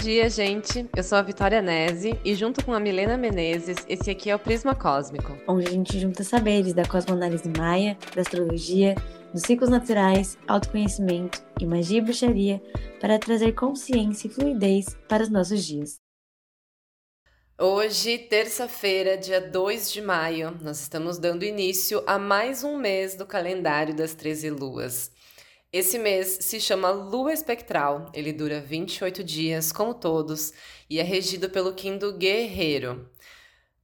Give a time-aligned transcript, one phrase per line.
[0.00, 0.88] dia, gente.
[0.96, 4.38] Eu sou a Vitória Nese e junto com a Milena Menezes, esse aqui é o
[4.38, 5.36] Prisma Cósmico.
[5.46, 8.94] Onde a gente junta saberes da cosmoanálise maia, da astrologia,
[9.30, 12.62] dos ciclos naturais, autoconhecimento e magia e bruxaria
[12.98, 15.98] para trazer consciência e fluidez para os nossos dias.
[17.60, 23.26] Hoje, terça-feira, dia 2 de maio, nós estamos dando início a mais um mês do
[23.26, 25.10] calendário das 13 luas.
[25.72, 28.10] Esse mês se chama Lua Espectral.
[28.12, 30.52] Ele dura 28 dias, como todos,
[30.88, 33.08] e é regido pelo Kim do Guerreiro.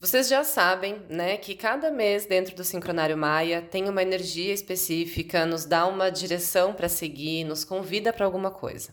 [0.00, 5.46] Vocês já sabem, né, que cada mês dentro do sincronário Maia tem uma energia específica,
[5.46, 8.92] nos dá uma direção para seguir, nos convida para alguma coisa.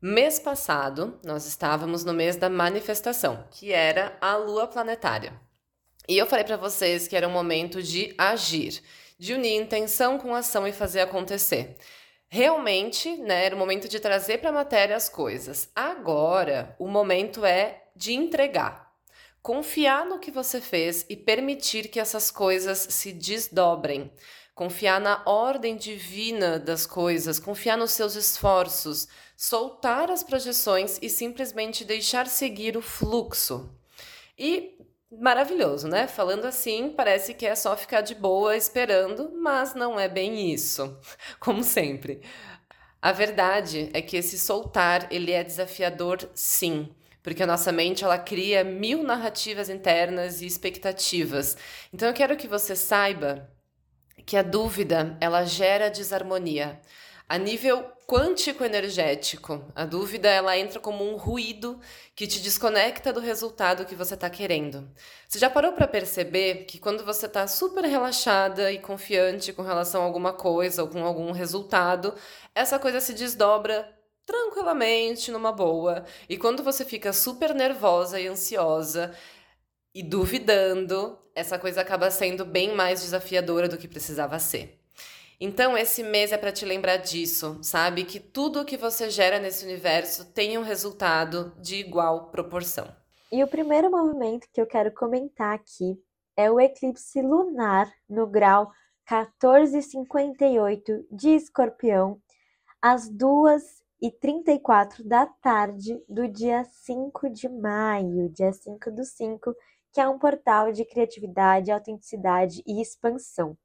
[0.00, 5.32] Mês passado, nós estávamos no mês da manifestação, que era a lua planetária.
[6.08, 8.80] E eu falei para vocês que era um momento de agir
[9.18, 11.76] de unir intenção com ação e fazer acontecer.
[12.28, 15.70] Realmente, né, era o momento de trazer para a matéria as coisas.
[15.74, 18.92] Agora, o momento é de entregar.
[19.40, 24.10] Confiar no que você fez e permitir que essas coisas se desdobrem.
[24.54, 31.84] Confiar na ordem divina das coisas, confiar nos seus esforços, soltar as projeções e simplesmente
[31.84, 33.70] deixar seguir o fluxo.
[34.36, 34.76] E
[35.20, 36.06] maravilhoso, né?
[36.06, 40.98] Falando assim, parece que é só ficar de boa esperando, mas não é bem isso,
[41.40, 42.20] como sempre.
[43.00, 46.88] A verdade é que esse soltar, ele é desafiador sim,
[47.22, 51.56] porque a nossa mente ela cria mil narrativas internas e expectativas.
[51.92, 53.50] Então eu quero que você saiba
[54.24, 56.80] que a dúvida, ela gera desarmonia.
[57.28, 61.80] A nível quântico energético, a dúvida ela entra como um ruído
[62.14, 64.88] que te desconecta do resultado que você está querendo.
[65.28, 70.02] Você já parou para perceber que quando você está super relaxada e confiante com relação
[70.02, 72.14] a alguma coisa ou com algum resultado,
[72.54, 73.92] essa coisa se desdobra
[74.24, 76.04] tranquilamente, numa boa.
[76.28, 79.12] E quando você fica super nervosa e ansiosa
[79.92, 84.75] e duvidando, essa coisa acaba sendo bem mais desafiadora do que precisava ser.
[85.38, 88.04] Então, esse mês é para te lembrar disso, sabe?
[88.04, 92.88] Que tudo o que você gera nesse universo tem um resultado de igual proporção.
[93.30, 96.00] E o primeiro movimento que eu quero comentar aqui
[96.36, 98.72] é o eclipse lunar no grau
[99.10, 102.18] 1458 de Escorpião,
[102.80, 109.54] às 2h34 da tarde do dia 5 de maio, dia 5 do 5,
[109.92, 113.56] que é um portal de criatividade, autenticidade e expansão.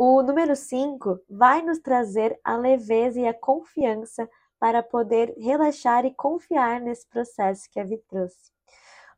[0.00, 6.14] O número 5 vai nos trazer a leveza e a confiança para poder relaxar e
[6.14, 8.52] confiar nesse processo que a Vi trouxe.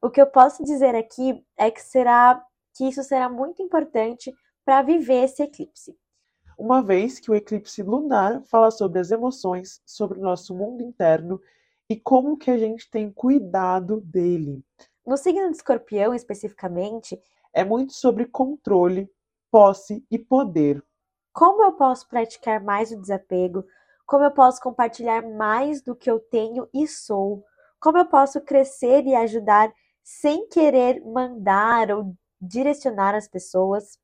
[0.00, 2.42] O que eu posso dizer aqui é que será
[2.74, 5.94] que isso será muito importante para viver esse eclipse.
[6.56, 11.38] Uma vez que o eclipse lunar fala sobre as emoções, sobre o nosso mundo interno
[11.90, 14.64] e como que a gente tem cuidado dele.
[15.06, 17.20] No signo de Escorpião, especificamente,
[17.52, 19.10] é muito sobre controle,
[19.50, 20.82] posse e poder.
[21.32, 23.64] Como eu posso praticar mais o desapego?
[24.06, 27.44] Como eu posso compartilhar mais do que eu tenho e sou?
[27.80, 29.72] Como eu posso crescer e ajudar
[30.02, 33.98] sem querer mandar ou direcionar as pessoas?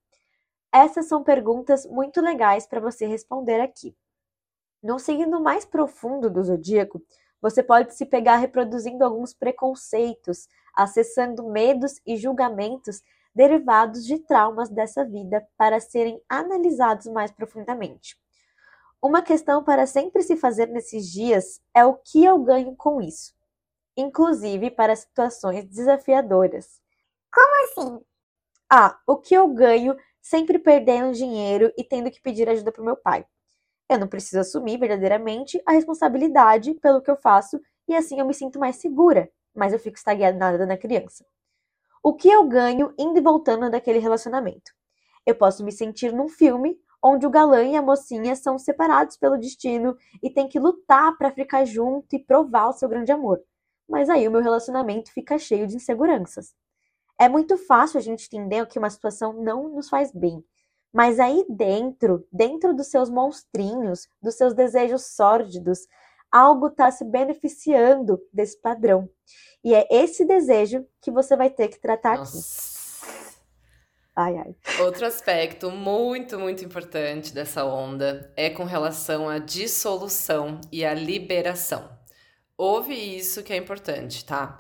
[0.73, 3.97] Essas são perguntas muito legais para você responder aqui.
[4.83, 7.03] No signo mais profundo do zodíaco,
[7.41, 13.03] você pode se pegar reproduzindo alguns preconceitos, acessando medos e julgamentos
[13.37, 18.17] derivados de traumas dessa vida para serem analisados mais profundamente.
[19.01, 23.35] Uma questão para sempre se fazer nesses dias é o que eu ganho com isso,
[23.95, 26.81] inclusive para situações desafiadoras.
[27.31, 28.01] Como assim?
[28.71, 32.87] Ah, o que eu ganho sempre perdendo dinheiro e tendo que pedir ajuda para o
[32.87, 33.27] meu pai.
[33.87, 38.33] Eu não preciso assumir verdadeiramente a responsabilidade pelo que eu faço e assim eu me
[38.33, 41.23] sinto mais segura, mas eu fico estagnada na criança.
[42.07, 44.71] O que eu ganho indo e voltando daquele relacionamento?
[45.27, 49.37] Eu posso me sentir num filme onde o galã e a mocinha são separados pelo
[49.37, 53.43] destino e tem que lutar para ficar junto e provar o seu grande amor.
[53.89, 56.55] Mas aí o meu relacionamento fica cheio de inseguranças.
[57.19, 60.45] É muito fácil a gente entender que uma situação não nos faz bem.
[60.93, 65.81] Mas aí dentro, dentro dos seus monstrinhos, dos seus desejos sórdidos,
[66.37, 69.09] algo está se beneficiando desse padrão.
[69.65, 72.39] E é esse desejo que você vai ter que tratar Nossa.
[72.39, 72.77] aqui.
[74.15, 74.57] Ai, ai.
[74.81, 81.91] Outro aspecto muito, muito importante dessa onda é com relação à dissolução e à liberação.
[82.57, 84.59] Ouve isso que é importante, tá?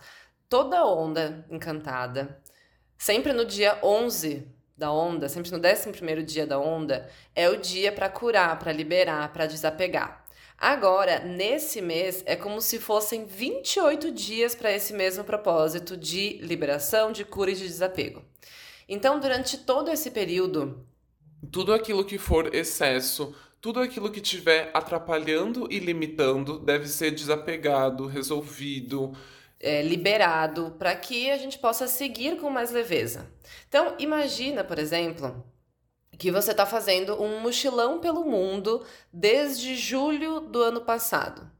[0.48, 2.42] Toda onda encantada,
[2.98, 4.46] sempre no dia 11
[4.76, 9.32] da onda, sempre no 11 dia da onda, é o dia para curar, para liberar,
[9.32, 10.25] para desapegar.
[10.58, 17.12] Agora, nesse mês, é como se fossem 28 dias para esse mesmo propósito de liberação,
[17.12, 18.22] de cura e de desapego.
[18.88, 20.86] Então, durante todo esse período,
[21.52, 28.06] tudo aquilo que for excesso, tudo aquilo que estiver atrapalhando e limitando deve ser desapegado,
[28.06, 29.12] resolvido,
[29.60, 33.30] é, liberado, para que a gente possa seguir com mais leveza.
[33.68, 35.44] Então, imagina, por exemplo,
[36.18, 41.55] que você está fazendo um mochilão pelo mundo desde julho do ano passado.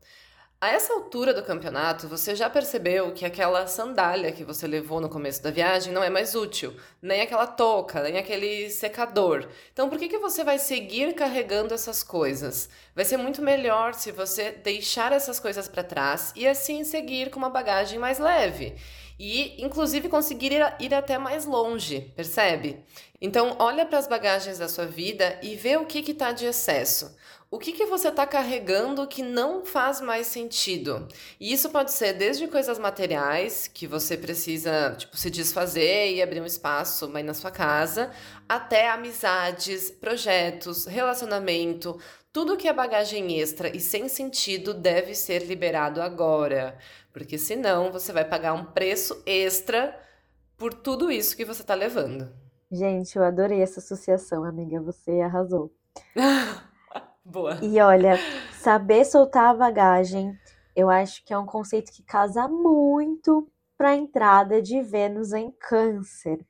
[0.58, 5.08] A essa altura do campeonato, você já percebeu que aquela sandália que você levou no
[5.08, 9.46] começo da viagem não é mais útil, nem aquela touca, nem aquele secador.
[9.70, 12.70] Então, por que, que você vai seguir carregando essas coisas?
[12.94, 17.38] Vai ser muito melhor se você deixar essas coisas para trás e assim seguir com
[17.38, 18.76] uma bagagem mais leve
[19.18, 22.82] e, inclusive, conseguir ir, ir até mais longe, percebe?
[23.20, 27.14] Então, olha para as bagagens da sua vida e vê o que está de excesso.
[27.48, 31.06] O que, que você está carregando que não faz mais sentido?
[31.38, 36.40] E isso pode ser desde coisas materiais, que você precisa tipo, se desfazer e abrir
[36.40, 38.10] um espaço aí na sua casa,
[38.48, 42.00] até amizades, projetos, relacionamento.
[42.32, 46.76] Tudo que é bagagem extra e sem sentido deve ser liberado agora,
[47.12, 49.96] porque senão você vai pagar um preço extra
[50.58, 52.28] por tudo isso que você está levando.
[52.72, 54.80] Gente, eu adorei essa associação, amiga.
[54.80, 55.72] Você arrasou.
[57.28, 57.58] Boa.
[57.60, 58.14] E olha,
[58.52, 60.38] saber soltar a bagagem,
[60.76, 65.50] eu acho que é um conceito que casa muito para a entrada de Vênus em
[65.50, 66.46] Câncer.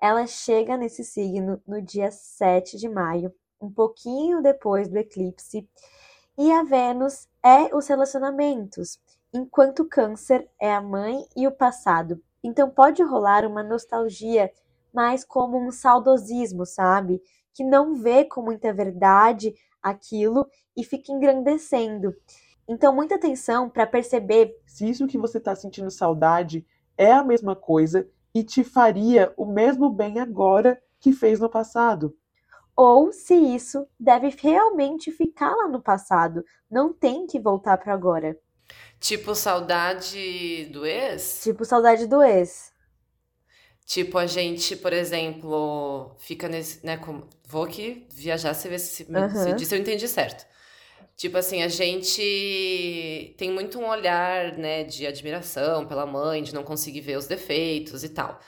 [0.00, 5.68] Ela chega nesse signo no dia 7 de maio, um pouquinho depois do eclipse,
[6.38, 9.00] e a Vênus é os relacionamentos,
[9.32, 12.22] enquanto Câncer é a mãe e o passado.
[12.40, 14.48] Então pode rolar uma nostalgia
[14.92, 17.20] mais como um saudosismo, sabe?
[17.52, 19.52] Que não vê com muita verdade
[19.84, 22.14] aquilo e fica engrandecendo.
[22.66, 26.66] Então, muita atenção para perceber se isso que você está sentindo saudade
[26.96, 32.16] é a mesma coisa e te faria o mesmo bem agora que fez no passado.
[32.74, 38.36] Ou se isso deve realmente ficar lá no passado, não tem que voltar para agora.
[38.98, 41.42] Tipo saudade do ex?
[41.42, 42.73] Tipo saudade do ex.
[43.86, 46.84] Tipo, a gente, por exemplo, fica nesse.
[46.84, 49.58] Né, com, vou aqui viajar, você vê se, uhum.
[49.58, 50.46] se, se eu entendi certo.
[51.16, 56.64] Tipo assim, a gente tem muito um olhar, né, de admiração pela mãe, de não
[56.64, 58.40] conseguir ver os defeitos e tal.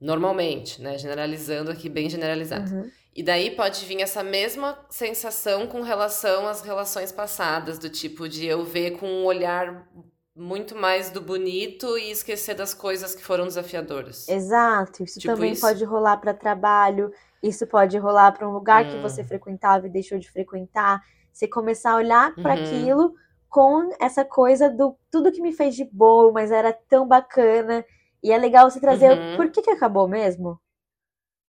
[0.00, 2.74] Normalmente, né, generalizando aqui, bem generalizado.
[2.74, 2.90] Uhum.
[3.14, 8.44] E daí pode vir essa mesma sensação com relação às relações passadas, do tipo de
[8.44, 9.88] eu ver com um olhar
[10.34, 14.28] muito mais do bonito e esquecer das coisas que foram desafiadodoras.
[14.28, 15.60] Exato, isso tipo também isso?
[15.60, 18.90] pode rolar para trabalho, isso pode rolar para um lugar hum.
[18.90, 19.26] que você hum.
[19.26, 21.00] frequentava e deixou de frequentar.
[21.32, 22.62] Você começar a olhar para uhum.
[22.62, 23.14] aquilo
[23.48, 27.84] com essa coisa do tudo que me fez de bom, mas era tão bacana.
[28.22, 29.36] E é legal você trazer uhum.
[29.36, 30.60] por que, que acabou mesmo?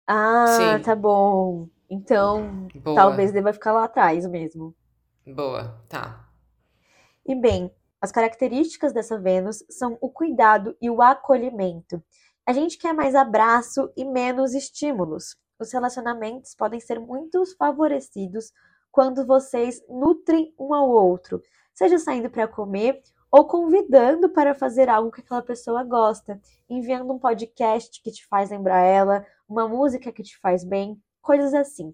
[0.07, 0.45] Ah,
[0.77, 0.83] Sim.
[0.83, 1.67] tá bom.
[1.89, 2.95] Então, Boa.
[2.95, 4.75] talvez deva ficar lá atrás mesmo.
[5.25, 6.27] Boa, tá.
[7.25, 7.71] E bem,
[8.01, 12.03] as características dessa Vênus são o cuidado e o acolhimento.
[12.45, 15.35] A gente quer mais abraço e menos estímulos.
[15.59, 18.51] Os relacionamentos podem ser muito favorecidos
[18.91, 21.41] quando vocês nutrem um ao outro,
[21.73, 27.19] seja saindo para comer ou convidando para fazer algo que aquela pessoa gosta, enviando um
[27.19, 31.93] podcast que te faz lembrar ela, uma música que te faz bem, coisas assim.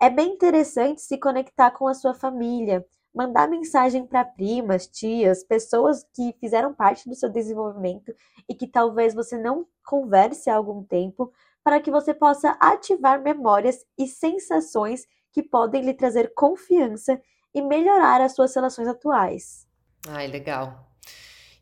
[0.00, 6.04] É bem interessante se conectar com a sua família, mandar mensagem para primas, tias, pessoas
[6.12, 8.12] que fizeram parte do seu desenvolvimento
[8.48, 13.86] e que talvez você não converse há algum tempo, para que você possa ativar memórias
[13.96, 17.20] e sensações que podem lhe trazer confiança
[17.54, 19.66] e melhorar as suas relações atuais.
[20.08, 20.90] Ai, legal.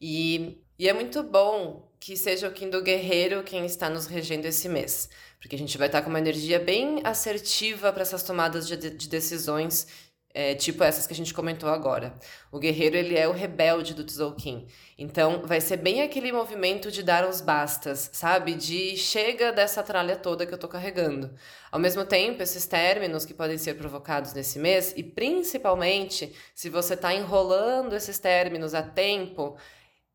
[0.01, 4.49] E, e é muito bom que seja o Kim do Guerreiro quem está nos regendo
[4.49, 8.67] esse mês, porque a gente vai estar com uma energia bem assertiva para essas tomadas
[8.67, 9.87] de, de decisões
[10.35, 12.15] é, tipo essas que a gente comentou agora.
[12.51, 14.67] O guerreiro, ele é o rebelde do Tzolk'in.
[14.99, 18.55] Então, vai ser bem aquele movimento de dar os bastas, sabe?
[18.55, 21.35] De chega dessa tralha toda que eu tô carregando.
[21.71, 26.97] Ao mesmo tempo, esses términos que podem ser provocados nesse mês, e principalmente se você
[26.97, 29.57] tá enrolando esses términos a tempo,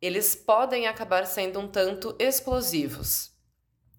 [0.02, 3.32] eles podem acabar sendo um tanto explosivos.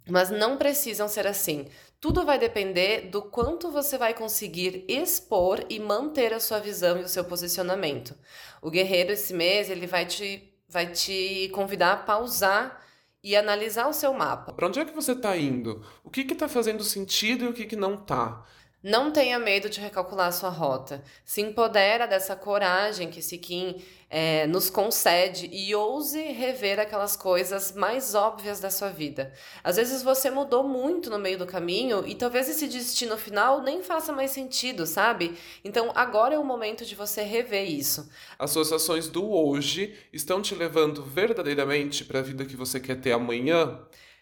[0.08, 1.68] Mas não precisam ser assim.
[2.00, 7.02] Tudo vai depender do quanto você vai conseguir expor e manter a sua visão e
[7.02, 8.14] o seu posicionamento.
[8.62, 12.84] O guerreiro esse mês, ele vai te vai te convidar a pausar
[13.22, 14.52] e analisar o seu mapa.
[14.52, 15.84] Para onde é que você está indo?
[16.04, 18.44] O que está fazendo sentido e o que, que não está?
[18.82, 21.02] Não tenha medo de recalcular sua rota.
[21.24, 27.72] Se empodera dessa coragem que esse Kim é, nos concede e ouse rever aquelas coisas
[27.72, 29.32] mais óbvias da sua vida.
[29.62, 33.82] Às vezes você mudou muito no meio do caminho e talvez esse destino final nem
[33.82, 35.36] faça mais sentido, sabe?
[35.62, 38.08] Então agora é o momento de você rever isso.
[38.38, 43.00] As suas ações do hoje estão te levando verdadeiramente para a vida que você quer
[43.00, 43.78] ter amanhã?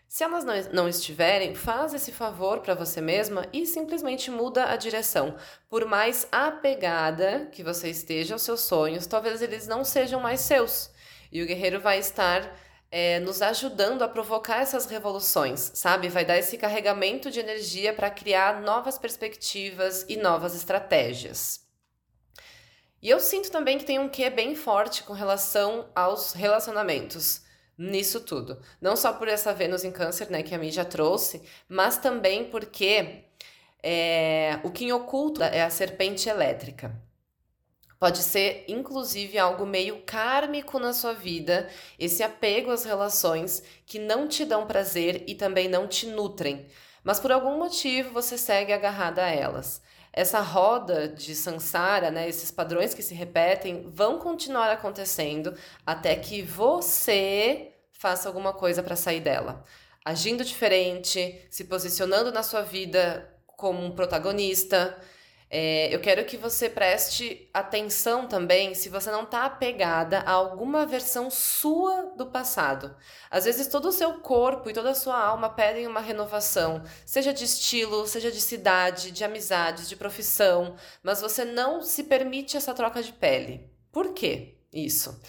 [0.09, 5.37] Se elas não, estiverem, faz esse favor para você mesma e simplesmente muda a direção.
[5.69, 10.91] Por mais apegada que você esteja aos seus sonhos, talvez eles não sejam mais seus.
[11.33, 12.57] E o guerreiro vai estar
[12.91, 16.09] é, nos ajudando a provocar essas revoluções, sabe?
[16.09, 21.67] Vai dar esse carregamento de energia para criar novas perspectivas e novas estratégias.
[23.03, 27.45] E eu sinto também que tem um quê bem forte com relação aos relacionamentos
[27.77, 28.61] nisso tudo.
[28.81, 33.25] Não só por essa Vênus em Câncer, né, que a já trouxe, mas também porque
[33.83, 36.95] é, o que oculta é a serpente elétrica.
[37.99, 41.69] Pode ser, inclusive, algo meio kármico na sua vida,
[41.99, 46.67] esse apego às relações que não te dão prazer e também não te nutrem,
[47.03, 49.83] mas por algum motivo você segue agarrada a elas.
[50.17, 55.55] Essa roda de samsara, né, esses padrões que se repetem, vão continuar acontecendo
[55.85, 59.63] até que você faça alguma coisa para sair dela.
[60.03, 64.97] Agindo diferente, se posicionando na sua vida como um protagonista.
[65.49, 70.85] É, eu quero que você preste atenção também se você não está apegada a alguma
[70.85, 72.97] versão sua do passado.
[73.31, 77.33] Às vezes todo o seu corpo e toda a sua alma pedem uma renovação, seja
[77.33, 82.75] de estilo, seja de cidade, de amizades, de profissão, mas você não se permite essa
[82.75, 83.71] troca de pele.
[83.93, 85.21] Por quê isso?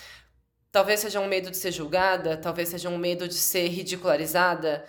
[0.72, 4.84] Talvez seja um medo de ser julgada, talvez seja um medo de ser ridicularizada,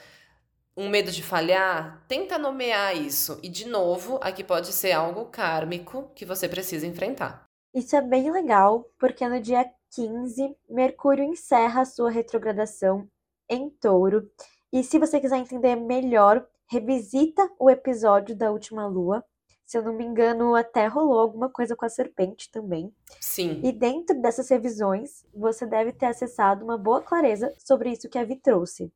[0.79, 2.05] um medo de falhar.
[2.07, 3.41] Tenta nomear isso.
[3.43, 7.45] E, de novo, aqui pode ser algo kármico que você precisa enfrentar.
[7.75, 13.09] Isso é bem legal, porque no dia 15, Mercúrio encerra a sua retrogradação
[13.49, 14.31] em touro.
[14.73, 19.25] E se você quiser entender melhor, revisita o episódio da última lua,
[19.67, 22.95] se eu não me engano, até rolou alguma coisa com a serpente também.
[23.21, 23.61] Sim.
[23.65, 28.25] E dentro dessas revisões, você deve ter acessado uma boa clareza sobre isso que a
[28.25, 28.91] Vi trouxe.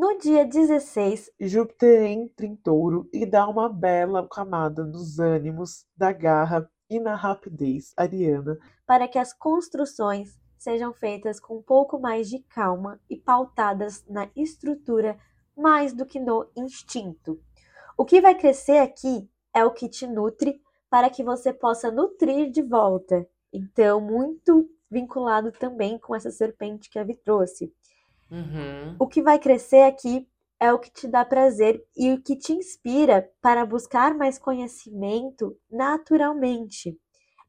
[0.00, 6.10] No dia 16, Júpiter entra em touro e dá uma bela camada nos ânimos, da
[6.10, 8.58] garra e na rapidez ariana.
[8.86, 14.30] Para que as construções sejam feitas com um pouco mais de calma e pautadas na
[14.34, 15.18] estrutura
[15.54, 17.38] mais do que no instinto.
[17.94, 22.50] O que vai crescer aqui é o que te nutre para que você possa nutrir
[22.50, 23.28] de volta.
[23.52, 27.70] Então, muito vinculado também com essa serpente que a Vi trouxe.
[28.30, 28.96] Uhum.
[28.98, 32.52] O que vai crescer aqui é o que te dá prazer e o que te
[32.52, 36.98] inspira para buscar mais conhecimento naturalmente.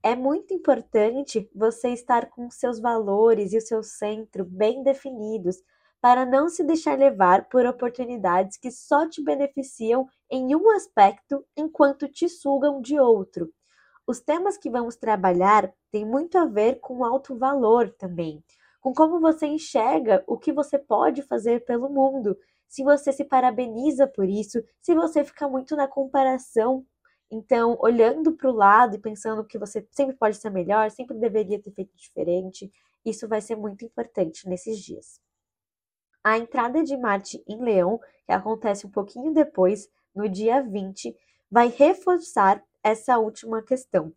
[0.02, 5.58] É muito importante você estar com seus valores e o seu centro bem definidos
[6.02, 12.08] para não se deixar levar por oportunidades que só te beneficiam em um aspecto enquanto
[12.08, 13.54] te sugam de outro.
[14.08, 18.44] Os temas que vamos trabalhar têm muito a ver com alto valor também,
[18.82, 22.36] com como você enxerga o que você pode fazer pelo mundo,
[22.68, 26.86] se você se parabeniza por isso, se você fica muito na comparação.
[27.30, 31.62] Então, olhando para o lado e pensando que você sempre pode ser melhor, sempre deveria
[31.62, 32.72] ter feito diferente,
[33.06, 35.22] isso vai ser muito importante nesses dias.
[36.24, 41.16] A entrada de Marte em Leão, que acontece um pouquinho depois, no dia 20,
[41.50, 44.14] vai reforçar essa última questão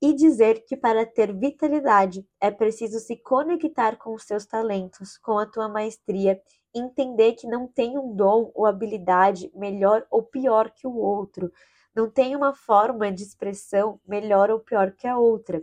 [0.00, 5.38] e dizer que para ter vitalidade é preciso se conectar com os seus talentos, com
[5.38, 6.40] a tua maestria,
[6.74, 11.52] entender que não tem um dom ou habilidade melhor ou pior que o outro,
[11.94, 15.62] não tem uma forma de expressão melhor ou pior que a outra.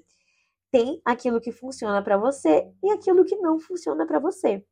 [0.70, 4.64] Tem aquilo que funciona para você e aquilo que não funciona para você.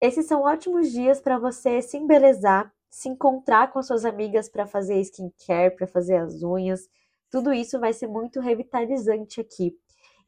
[0.00, 5.00] Esses são ótimos dias para você se embelezar, se encontrar com suas amigas para fazer
[5.00, 6.88] skincare, para fazer as unhas.
[7.30, 9.76] Tudo isso vai ser muito revitalizante aqui,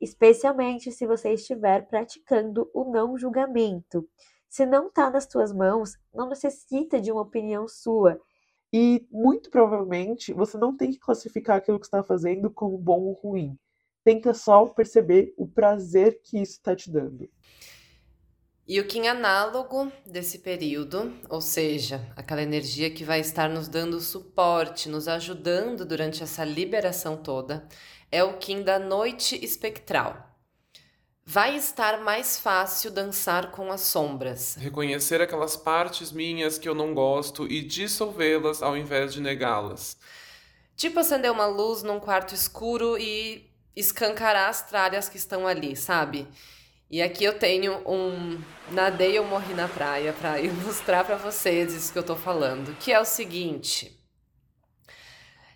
[0.00, 4.08] especialmente se você estiver praticando o não julgamento.
[4.48, 8.20] Se não está nas tuas mãos, não necessita de uma opinião sua.
[8.72, 13.12] E muito provavelmente você não tem que classificar aquilo que está fazendo como bom ou
[13.14, 13.58] ruim.
[14.04, 17.28] Tenta só perceber o prazer que isso está te dando.
[18.72, 24.00] E o Kim análogo desse período, ou seja, aquela energia que vai estar nos dando
[24.00, 27.68] suporte, nos ajudando durante essa liberação toda,
[28.10, 30.26] é o Kim da noite espectral.
[31.22, 34.56] Vai estar mais fácil dançar com as sombras.
[34.58, 39.98] Reconhecer aquelas partes minhas que eu não gosto e dissolvê-las ao invés de negá-las.
[40.74, 46.26] Tipo acender uma luz num quarto escuro e escancarar as tralhas que estão ali, sabe?
[46.92, 48.38] E aqui eu tenho um
[48.70, 52.92] Nadei ou Morri na Praia para ilustrar para vocês isso que eu tô falando, que
[52.92, 53.98] é o seguinte.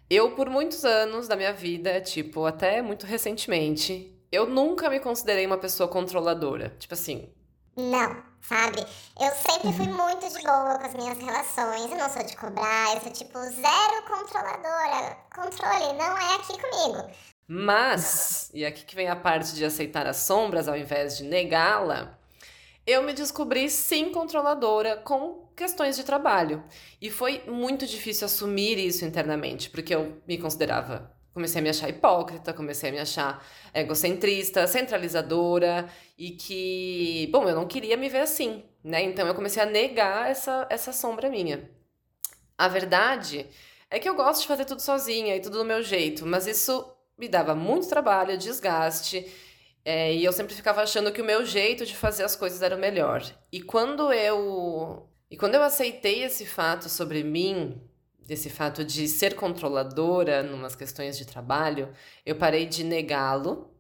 [0.09, 5.45] Eu, por muitos anos da minha vida, tipo, até muito recentemente, eu nunca me considerei
[5.45, 6.75] uma pessoa controladora.
[6.79, 7.31] Tipo assim.
[7.77, 8.81] Não, sabe?
[9.21, 11.91] Eu sempre fui muito de boa com as minhas relações.
[11.91, 15.19] Eu não sou de cobrar, eu sou tipo zero controladora.
[15.35, 17.11] Controle não é aqui comigo.
[17.49, 22.19] Mas, e aqui que vem a parte de aceitar as sombras ao invés de negá-la,
[22.87, 26.63] eu me descobri sim controladora com questões de trabalho.
[27.01, 31.13] E foi muito difícil assumir isso internamente, porque eu me considerava.
[31.35, 35.87] Comecei a me achar hipócrita, comecei a me achar egocentrista, centralizadora
[36.17, 39.03] e que, bom, eu não queria me ver assim, né?
[39.03, 41.69] Então eu comecei a negar essa, essa sombra minha.
[42.57, 43.47] A verdade
[43.91, 46.96] é que eu gosto de fazer tudo sozinha e tudo do meu jeito, mas isso
[47.19, 49.27] me dava muito trabalho, desgaste,
[49.85, 52.75] é, e eu sempre ficava achando que o meu jeito de fazer as coisas era
[52.75, 53.23] o melhor.
[53.53, 57.81] E quando eu e quando eu aceitei esse fato sobre mim,
[58.29, 61.93] esse fato de ser controladora em umas questões de trabalho,
[62.25, 63.73] eu parei de negá-lo.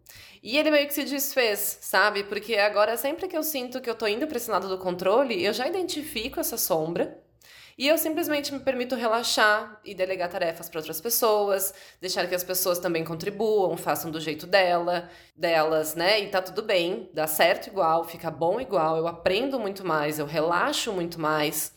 [0.43, 2.23] E ele meio que se desfez, sabe?
[2.25, 5.45] Porque agora, sempre que eu sinto que eu tô indo para esse lado do controle,
[5.45, 7.21] eu já identifico essa sombra
[7.79, 12.43] e eu simplesmente me permito relaxar e delegar tarefas para outras pessoas, deixar que as
[12.43, 16.21] pessoas também contribuam, façam do jeito dela, delas, né?
[16.21, 20.25] E tá tudo bem, dá certo igual, fica bom igual, eu aprendo muito mais, eu
[20.25, 21.75] relaxo muito mais,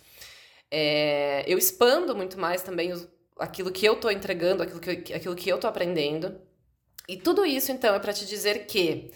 [0.71, 3.05] é, eu expando muito mais também os,
[3.37, 6.39] aquilo que eu tô entregando, aquilo que, aquilo que eu tô aprendendo.
[7.09, 9.11] E tudo isso, então, é para te dizer que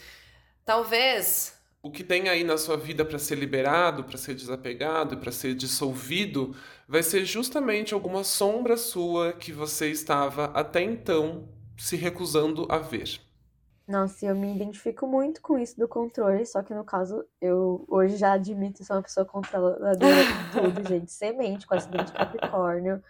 [0.65, 5.33] talvez o que tem aí na sua vida para ser liberado, para ser desapegado, para
[5.33, 6.55] ser dissolvido,
[6.87, 13.19] vai ser justamente alguma sombra sua que você estava até então se recusando a ver.
[13.85, 18.15] Nossa, eu me identifico muito com isso do controle, só que no caso, eu hoje
[18.15, 21.11] já admito que sou uma pessoa controladora de tudo, gente.
[21.11, 23.03] Semente, com acidente de Capricórnio.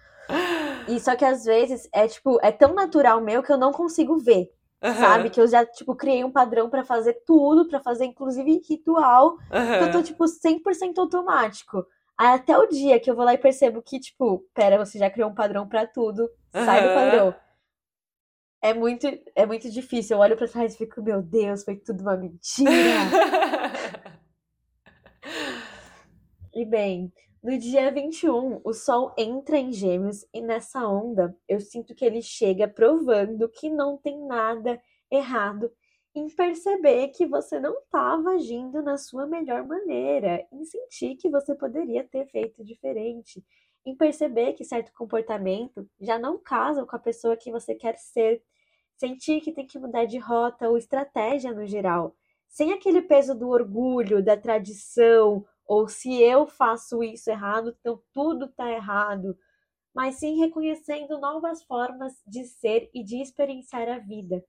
[0.87, 4.17] E só que às vezes é tipo, é tão natural meu que eu não consigo
[4.17, 4.51] ver.
[4.83, 4.95] Uhum.
[4.95, 5.29] Sabe?
[5.29, 9.77] Que eu já, tipo, criei um padrão para fazer tudo, para fazer inclusive ritual, uhum.
[9.77, 11.85] que eu tô, tipo, 100% automático.
[12.17, 15.09] Aí até o dia que eu vou lá e percebo que, tipo, pera, você já
[15.09, 16.65] criou um padrão para tudo, uhum.
[16.65, 17.35] sai do padrão.
[18.61, 20.15] É muito, é muito difícil.
[20.15, 22.71] Eu olho pra trás e fico, meu Deus, foi tudo uma mentira.
[26.53, 27.11] e bem,
[27.43, 32.21] no dia 21, o Sol entra em Gêmeos e nessa onda eu sinto que ele
[32.21, 35.69] chega provando que não tem nada errado
[36.15, 41.53] em perceber que você não estava agindo na sua melhor maneira, em sentir que você
[41.53, 43.43] poderia ter feito diferente,
[43.85, 48.41] em perceber que certo comportamento já não casa com a pessoa que você quer ser,
[48.95, 52.15] sentir que tem que mudar de rota ou estratégia no geral,
[52.47, 58.45] sem aquele peso do orgulho, da tradição ou se eu faço isso errado, então tudo
[58.45, 59.37] está errado,
[59.93, 64.43] mas sim reconhecendo novas formas de ser e de experienciar a vida.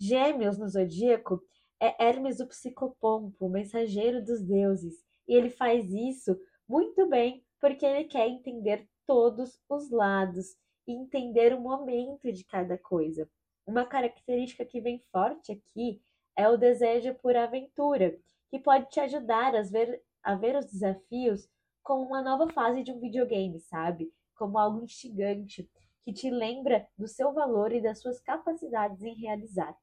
[0.00, 1.40] Gêmeos no zodíaco
[1.80, 6.36] é Hermes o psicopompo, o mensageiro dos deuses, e ele faz isso
[6.68, 12.76] muito bem porque ele quer entender todos os lados e entender o momento de cada
[12.76, 13.30] coisa.
[13.66, 16.02] Uma característica que vem forte aqui
[16.36, 18.18] é o desejo por aventura,
[18.50, 21.48] que pode te ajudar a ver a ver os desafios
[21.82, 24.12] como uma nova fase de um videogame, sabe?
[24.34, 25.68] Como algo instigante
[26.04, 29.76] que te lembra do seu valor e das suas capacidades em realizar.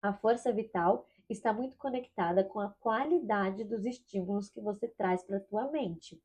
[0.00, 5.38] A força vital está muito conectada com a qualidade dos estímulos que você traz para
[5.38, 6.20] a tua mente.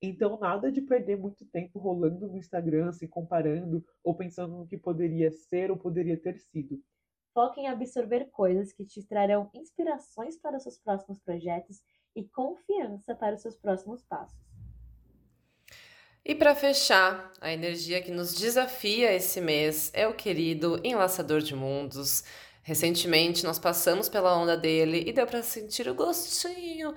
[0.00, 4.78] Então, nada de perder muito tempo rolando no Instagram, se comparando ou pensando no que
[4.78, 6.80] poderia ser ou poderia ter sido.
[7.34, 11.82] Foque em absorver coisas que te trarão inspirações para os seus próximos projetos
[12.18, 14.36] e confiança para os seus próximos passos.
[16.24, 21.54] E para fechar, a energia que nos desafia esse mês é o querido Enlaçador de
[21.54, 22.24] Mundos.
[22.62, 26.94] Recentemente nós passamos pela onda dele e deu para sentir o gostinho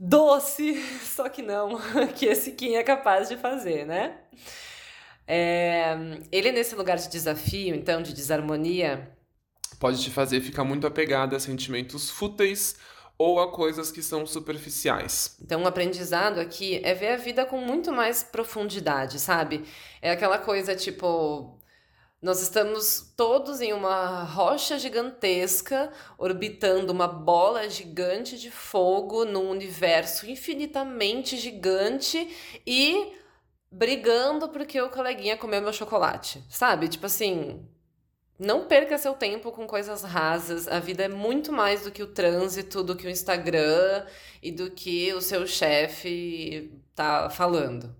[0.00, 1.78] doce, só que não,
[2.16, 4.18] que esse Kim é capaz de fazer, né?
[5.24, 5.94] É,
[6.32, 9.08] ele nesse lugar de desafio, então, de desarmonia,
[9.78, 12.74] pode te fazer ficar muito apegado a sentimentos fúteis
[13.22, 15.36] ou a coisas que são superficiais.
[15.40, 19.64] Então, o aprendizado aqui é ver a vida com muito mais profundidade, sabe?
[20.00, 21.56] É aquela coisa tipo.
[22.20, 30.28] Nós estamos todos em uma rocha gigantesca, orbitando uma bola gigante de fogo num universo
[30.30, 32.28] infinitamente gigante
[32.64, 33.12] e
[33.72, 36.86] brigando porque o coleguinha comeu meu chocolate, sabe?
[36.86, 37.66] Tipo assim,
[38.38, 40.66] não perca seu tempo com coisas rasas.
[40.68, 44.04] A vida é muito mais do que o trânsito, do que o Instagram
[44.42, 47.94] e do que o seu chefe tá falando.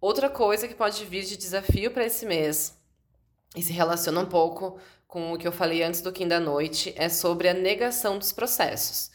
[0.00, 2.78] Outra coisa que pode vir de desafio para esse mês
[3.54, 6.94] e se relaciona um pouco com o que eu falei antes do Kim da noite
[6.96, 9.10] é sobre a negação dos processos.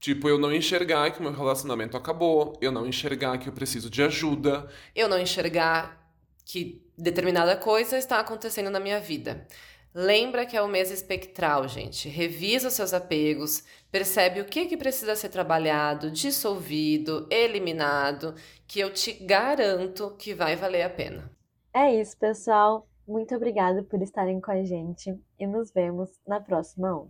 [0.00, 3.90] Tipo, eu não enxergar que o meu relacionamento acabou, eu não enxergar que eu preciso
[3.90, 4.68] de ajuda.
[4.94, 5.97] Eu não enxergar
[6.48, 9.46] que determinada coisa está acontecendo na minha vida.
[9.94, 12.08] Lembra que é o mês espectral, gente.
[12.08, 18.34] Revisa os seus apegos, percebe o que, que precisa ser trabalhado, dissolvido, eliminado,
[18.66, 21.30] que eu te garanto que vai valer a pena.
[21.74, 22.88] É isso, pessoal.
[23.06, 27.06] Muito obrigada por estarem com a gente e nos vemos na próxima onda.